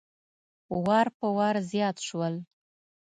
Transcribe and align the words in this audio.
وار 0.85 1.07
په 1.17 1.27
وار 1.37 1.55
زیات 1.71 1.97
شول. 2.07 2.33